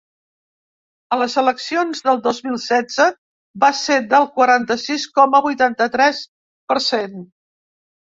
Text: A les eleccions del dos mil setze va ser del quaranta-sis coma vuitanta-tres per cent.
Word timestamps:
A 1.15 1.19
les 1.21 1.35
eleccions 1.41 2.01
del 2.07 2.23
dos 2.29 2.39
mil 2.47 2.57
setze 2.65 3.07
va 3.67 3.71
ser 3.83 4.01
del 4.17 4.29
quaranta-sis 4.41 5.09
coma 5.21 5.45
vuitanta-tres 5.51 6.27
per 6.75 6.83
cent. 6.93 7.19